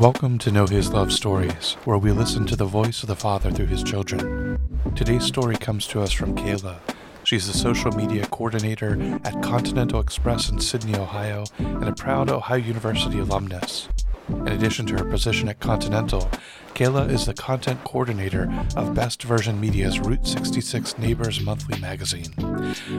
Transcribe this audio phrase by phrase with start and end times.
[0.00, 3.50] Welcome to Know His Love Stories, where we listen to the voice of the Father
[3.50, 4.58] through His children.
[4.96, 6.78] Today's story comes to us from Kayla.
[7.22, 12.56] She's a social media coordinator at Continental Express in Sidney, Ohio, and a proud Ohio
[12.56, 13.90] University alumnus.
[14.30, 16.30] In addition to her position at Continental,
[16.74, 22.32] Kayla is the content coordinator of Best Version Media's Route 66 Neighbors Monthly magazine.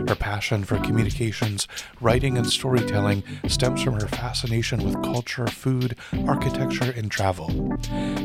[0.07, 1.68] Her passion for communications,
[2.00, 5.96] writing, and storytelling stems from her fascination with culture, food,
[6.28, 7.77] architecture, and travel.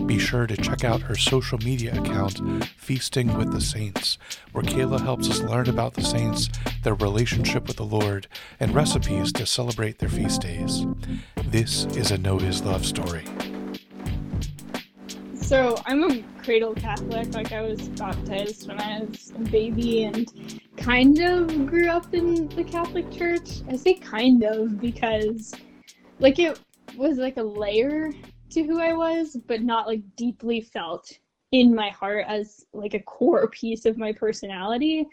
[0.05, 4.19] Be sure to check out her social media account, Feasting with the Saints,
[4.53, 6.51] where Kayla helps us learn about the saints,
[6.83, 8.27] their relationship with the Lord,
[8.61, 10.85] and recipes to celebrate their feast days.
[11.51, 13.25] This is a Know His Love story.
[15.35, 17.33] So I'm a cradle Catholic.
[17.33, 22.49] Like I was baptized when I was a baby and kind of grew up in
[22.49, 23.63] the Catholic Church.
[23.69, 25.55] I say kind of because
[26.19, 26.59] like it
[26.97, 28.11] was like a layer
[28.51, 31.17] to who I was, but not like deeply felt
[31.53, 35.07] in my heart as like a core piece of my personality.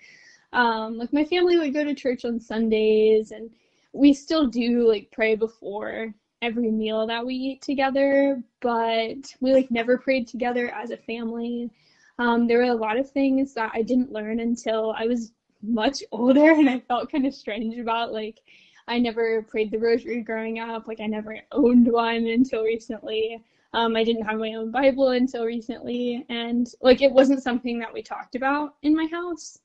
[0.51, 3.51] Um, like my family would go to church on Sundays and
[3.93, 6.11] we still do like pray before
[6.43, 11.71] every meal that we eat together, but we like never prayed together as a family.
[12.19, 16.03] Um, there were a lot of things that I didn't learn until I was much
[16.11, 18.41] older, and I felt kind of strange about like
[18.87, 20.87] I never prayed the rosary growing up.
[20.87, 23.41] Like I never owned one until recently.
[23.73, 27.93] Um, I didn't have my own Bible until recently, and like it wasn't something that
[27.93, 29.59] we talked about in my house.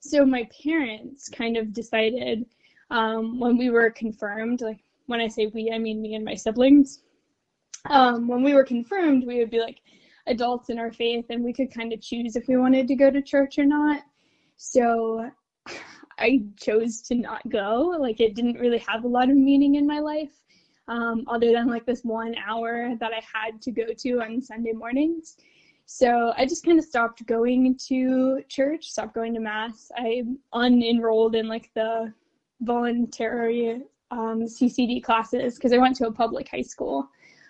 [0.00, 2.46] So my parents kind of decided
[2.90, 6.34] um, when we were confirmed, like when I say we, I mean me and my
[6.34, 7.02] siblings.
[7.90, 9.80] Um, when we were confirmed, we would be like
[10.26, 13.10] adults in our faith and we could kind of choose if we wanted to go
[13.10, 14.02] to church or not.
[14.56, 15.30] So
[16.18, 17.96] I chose to not go.
[17.98, 20.32] Like it didn't really have a lot of meaning in my life,
[20.88, 24.72] um, other than like this one hour that I had to go to on Sunday
[24.72, 25.36] mornings.
[25.86, 29.90] So I just kind of stopped going to church, stopped going to mass.
[29.96, 30.22] I
[30.54, 32.12] unenrolled in like the
[32.62, 33.82] voluntary
[34.14, 37.08] um, CCD classes because I went to a public high school,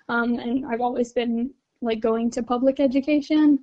[0.08, 1.50] um, and I've always been
[1.82, 3.58] like going to public education.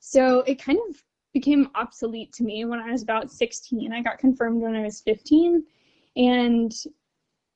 [0.00, 1.02] So it kind of
[1.34, 3.92] became obsolete to me when I was about 16.
[3.92, 5.62] I got confirmed when I was 15,
[6.16, 6.72] and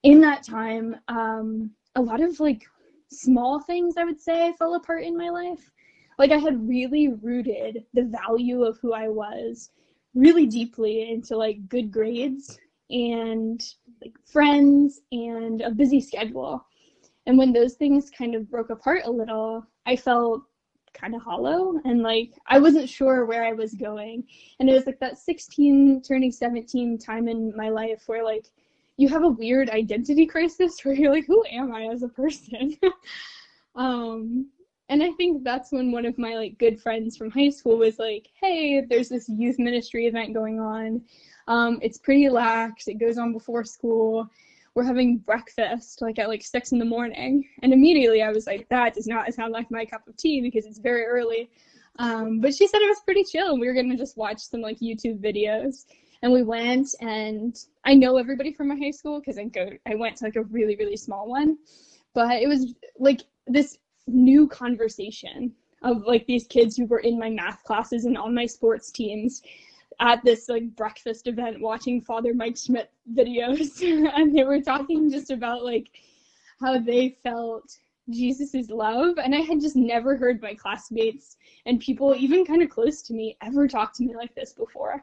[0.03, 2.65] in that time, um, a lot of like
[3.11, 5.71] small things I would say fell apart in my life.
[6.19, 9.71] Like I had really rooted the value of who I was
[10.15, 12.59] really deeply into like good grades
[12.91, 13.65] and
[14.05, 16.65] like friends and a busy schedule.
[17.27, 20.43] And when those things kind of broke apart a little, I felt
[20.93, 24.25] kind of hollow and like I wasn't sure where I was going.
[24.61, 28.47] And it was like that 16 turning 17 time in my life where like
[28.97, 32.77] you have a weird identity crisis where you're like, who am I as a person?
[33.75, 34.47] um,
[34.89, 37.99] and I think that's when one of my like good friends from high school was
[37.99, 41.03] like, hey, there's this youth ministry event going on.
[41.47, 42.89] Um, it's pretty lax.
[42.89, 44.29] It goes on before school.
[44.75, 48.69] We're having breakfast like at like six in the morning, and immediately I was like,
[48.71, 51.49] that does not sound like my cup of tea because it's very early.
[52.01, 54.61] Um, but she said it was pretty chill, and we were gonna just watch some
[54.61, 55.87] like YouTube videos.
[56.23, 59.95] And we went, and I know everybody from my high school because I go, I
[59.95, 61.59] went to like a really really small one,
[62.15, 67.31] but it was like this new conversation of like these kids who were in my
[67.31, 69.43] math classes and on my sports teams
[70.01, 73.83] at this like breakfast event watching Father Mike Schmitz videos
[74.17, 75.89] and they were talking just about like
[76.61, 77.79] how they felt
[78.11, 82.71] Jesus's love and I had just never heard my classmates and people even kind of
[82.71, 85.03] close to me ever talk to me like this before.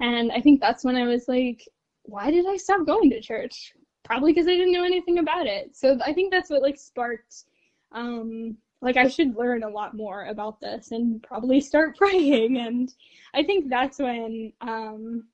[0.00, 1.62] And I think that's when I was like
[2.04, 3.74] why did I stop going to church?
[4.04, 5.76] Probably because I didn't know anything about it.
[5.76, 7.44] So I think that's what like sparked
[7.92, 12.58] um like I should learn a lot more about this and probably start praying.
[12.58, 12.92] And
[13.34, 15.24] I think that's when um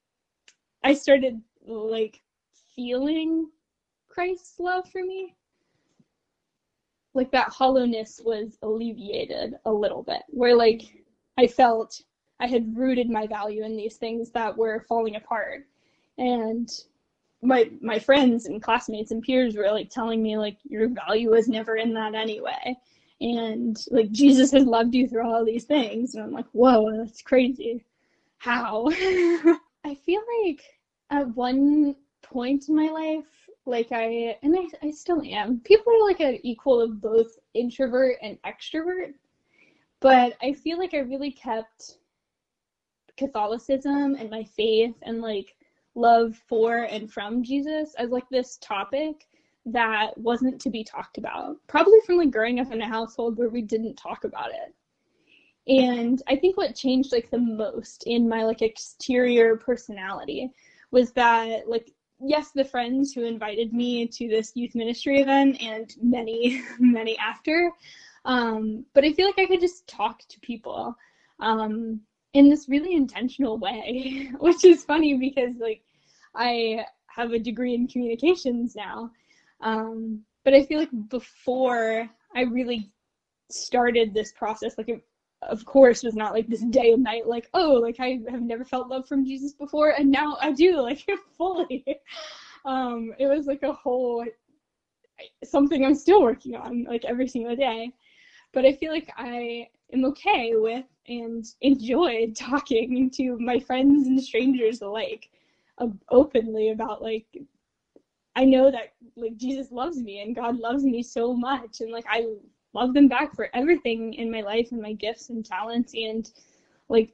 [0.83, 2.21] I started like
[2.75, 3.51] feeling
[4.09, 5.35] Christ's love for me.
[7.15, 10.83] Like that hollowness was alleviated a little bit where like
[11.39, 12.01] I felt
[12.41, 15.67] I had rooted my value in these things that were falling apart.
[16.19, 16.69] And
[17.43, 21.47] my my friends and classmates and peers were like telling me like your value was
[21.47, 22.77] never in that anyway
[23.21, 26.15] and like jesus has loved you through all these things.
[26.15, 27.85] And i'm like whoa that's crazy.
[28.39, 28.89] How?
[28.91, 30.63] I feel like
[31.11, 36.07] at one point in my life like i and i, I still am people are
[36.07, 39.15] like an equal of both introvert and extrovert.
[40.01, 41.99] But i feel like i really kept
[43.17, 45.55] catholicism and my faith and like
[45.95, 49.27] love for and from Jesus as like this topic
[49.67, 51.57] that wasn't to be talked about.
[51.67, 54.75] Probably from like growing up in a household where we didn't talk about it.
[55.67, 60.51] And I think what changed like the most in my like exterior personality
[60.91, 61.91] was that like
[62.21, 67.71] yes, the friends who invited me to this youth ministry event and many, many after.
[68.25, 70.95] Um, but I feel like I could just talk to people
[71.41, 72.01] um,
[72.33, 75.83] in this really intentional way, which is funny because like
[76.35, 79.11] I have a degree in communications now.
[79.61, 82.91] Um, but I feel like before I really
[83.51, 85.01] started this process, like it,
[85.43, 88.65] of course was not like this day and night like oh like i have never
[88.65, 91.05] felt love from jesus before and now i do like
[91.37, 91.85] fully.
[92.65, 94.25] Um it was like a whole
[95.45, 97.93] something i'm still working on like every single day.
[98.53, 104.23] But i feel like i am okay with and enjoy talking to my friends and
[104.23, 105.29] strangers alike
[105.79, 107.27] uh, openly about like
[108.37, 111.81] i know that like jesus loves me and god loves me so much.
[111.81, 112.27] And like i
[112.73, 115.95] love them back for everything in my life and my gifts and talents.
[115.95, 116.31] And
[116.89, 117.13] like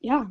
[0.00, 0.24] yeah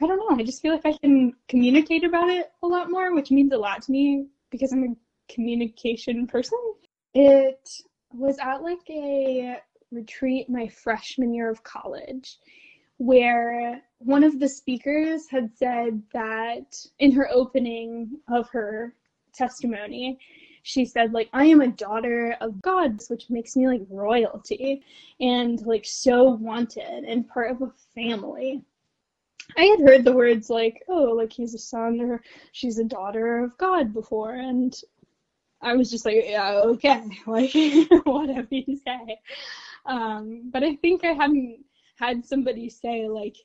[0.00, 0.36] i don't know.
[0.36, 3.58] I just feel like i can communicate about it a lot more which means a
[3.58, 4.96] lot to me because i'm a
[5.32, 6.58] communication person.
[7.14, 7.68] It
[8.12, 9.58] was at like a
[9.90, 12.38] retreat my freshman year of college
[12.98, 18.94] where one of the speakers had said that in her opening of her
[19.36, 20.18] testimony
[20.62, 24.82] she said like i am a daughter of god which makes me like royalty
[25.20, 28.62] and like so wanted and part of a family.
[29.56, 32.20] I had heard the words like oh like he's a son or
[32.52, 34.78] she's a daughter of god before and
[35.62, 37.52] i was just like yeah okay like
[38.04, 39.20] whatever you say?
[39.86, 41.64] Um but i think i hadn't
[41.96, 43.36] had somebody say like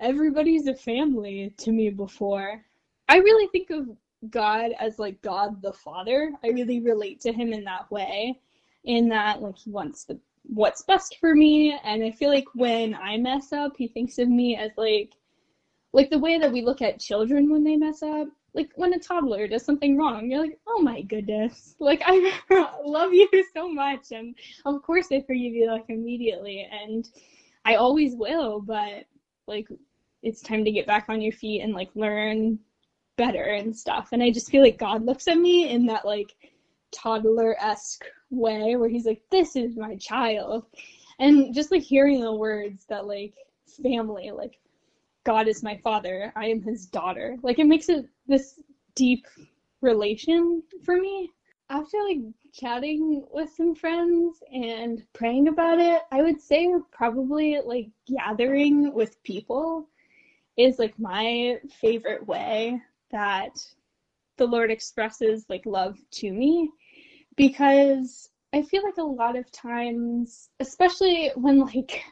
[0.00, 2.62] everybody's a family to me before.
[3.08, 3.88] I really think of
[4.30, 6.32] God as like God the Father.
[6.44, 8.38] I really relate to him in that way,
[8.84, 12.94] in that like he wants the what's best for me, and I feel like when
[12.94, 15.12] I mess up, he thinks of me as like
[15.92, 18.28] like the way that we look at children when they mess up.
[18.54, 22.32] Like when a toddler does something wrong, you're like, oh my goodness, like I
[22.84, 24.34] love you so much, and
[24.64, 27.08] of course I forgive you like immediately, and
[27.64, 29.04] I always will, but
[29.46, 29.68] like
[30.22, 32.58] it's time to get back on your feet and like learn
[33.16, 34.10] better and stuff.
[34.12, 36.34] And I just feel like God looks at me in that like
[36.92, 40.66] toddler esque way where he's like, This is my child.
[41.18, 43.34] And just like hearing the words that like
[43.82, 44.58] family, like
[45.24, 47.36] God is my father, I am his daughter.
[47.42, 48.60] Like it makes it this
[48.94, 49.26] deep
[49.80, 51.30] relation for me.
[51.68, 52.18] After like
[52.52, 59.20] chatting with some friends and praying about it, I would say probably like gathering with
[59.24, 59.88] people
[60.56, 62.80] is like my favorite way
[63.10, 63.56] that
[64.36, 66.70] the Lord expresses like love to me
[67.36, 72.02] because I feel like a lot of times, especially when like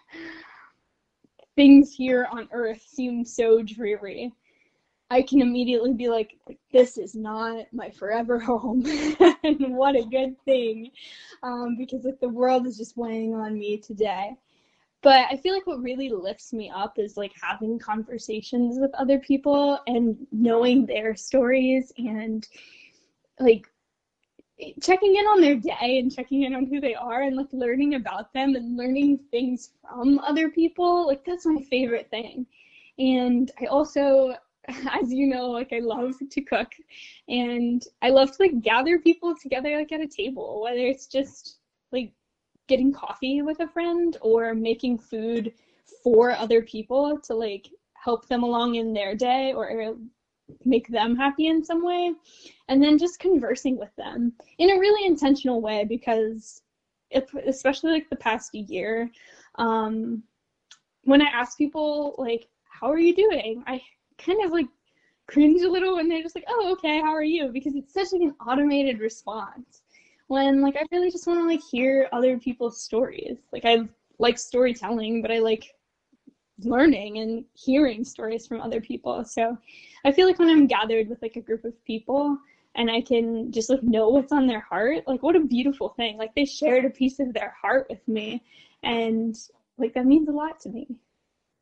[1.57, 4.33] things here on earth seem so dreary,
[5.11, 6.37] I can immediately be like,
[6.73, 8.85] this is not my forever home.
[9.43, 10.91] and what a good thing.
[11.43, 14.37] Um, because like the world is just weighing on me today
[15.05, 19.21] but i feel like what really lifts me up is like having conversations with other
[19.21, 22.49] people and knowing their stories and
[23.39, 23.67] like
[24.83, 27.95] checking in on their day and checking in on who they are and like learning
[27.95, 31.07] about them and learning things from other people.
[31.07, 32.47] Like that's my favorite thing.
[32.99, 34.35] And i also
[34.69, 36.73] as you know like i love to cook.
[37.29, 41.59] And i love to like gather people together like at a table whether it's just
[41.93, 42.13] like
[42.69, 45.53] getting coffee with a friend or making food
[46.03, 49.97] for other people to like help them along in their day or
[50.65, 52.13] make them happy in some way
[52.69, 56.63] and then just conversing with them in a really intentional way because
[57.11, 59.11] if, especially like the past year
[59.57, 60.23] um,
[61.05, 63.63] when i ask people like how are you doing?
[63.67, 63.81] I
[64.19, 64.67] kind of like
[65.27, 67.49] cringe a little when they're just like oh okay how are you?
[67.49, 69.83] because it's such like an automated response
[70.29, 73.39] when like I really just want to like hear other people's stories.
[73.53, 73.89] Like I
[74.19, 75.71] like storytelling, but I like
[76.61, 79.25] learning and hearing stories from other people.
[79.25, 79.57] So
[80.05, 82.39] I feel like when I'm gathered with like a group of people
[82.77, 86.17] and I can just like know what's on their heart, like what a beautiful thing.
[86.17, 88.43] Like they shared a piece of their heart with me
[88.83, 89.37] and
[89.79, 90.87] like that means a lot to me.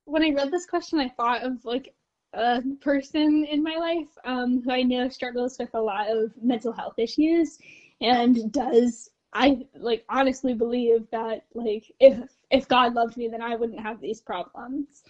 [0.04, 1.94] When I read this question, I thought of like
[2.34, 6.72] a person in my life um, who I know struggles with a lot of mental
[6.72, 7.58] health issues
[8.02, 12.18] and does I like honestly believe that like if
[12.50, 15.02] if God loved me then I wouldn't have these problems.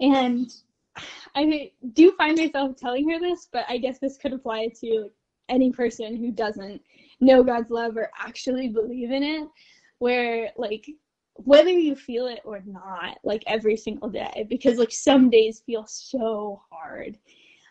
[0.00, 0.52] And
[1.34, 5.10] I do find myself telling her this, but I guess this could apply to
[5.48, 6.80] any person who doesn't
[7.20, 9.48] know God's love or actually believe in it,
[9.98, 10.86] where like
[11.34, 15.86] whether you feel it or not, like every single day, because like some days feel
[15.86, 17.18] so hard.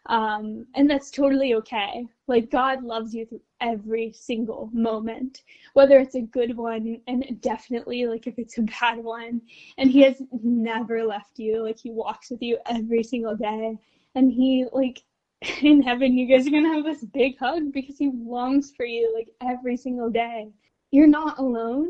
[0.05, 2.05] Um, and that's totally okay.
[2.27, 8.05] Like God loves you through every single moment, whether it's a good one and definitely
[8.07, 9.41] like if it's a bad one.
[9.77, 11.63] And He has never left you.
[11.63, 13.77] Like He walks with you every single day.
[14.15, 15.03] And He like
[15.61, 19.13] in heaven, you guys are gonna have this big hug because He longs for you
[19.13, 20.49] like every single day.
[20.91, 21.89] You're not alone.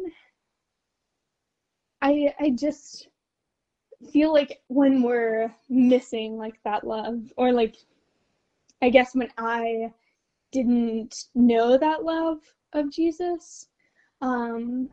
[2.02, 3.08] I I just
[4.12, 7.76] feel like when we're missing like that love or like
[8.82, 9.92] I guess when I
[10.52, 12.40] didn't know that love
[12.74, 13.68] of Jesus,
[14.22, 14.90] um,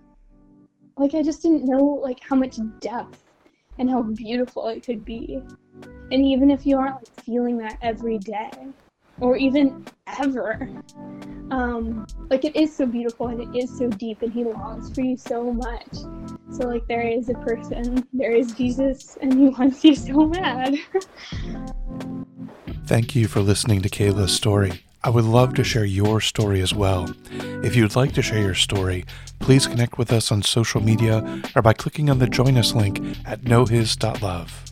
[0.97, 3.23] like I just didn't know like how much depth
[3.79, 5.41] and how beautiful it could be.
[6.11, 8.51] And even if you aren't like, feeling that every day
[9.21, 9.85] or even
[10.19, 10.69] ever,
[11.51, 15.01] um, like it is so beautiful and it is so deep and he longs for
[15.03, 15.89] you so much.
[16.51, 20.77] So like there is a person, there is Jesus, and he wants you so bad.
[22.87, 24.83] Thank you for listening to Kayla's story.
[25.03, 27.13] I would love to share your story as well.
[27.65, 29.05] If you'd like to share your story,
[29.41, 32.99] please connect with us on social media or by clicking on the Join Us link
[33.25, 34.63] at knowhis.love.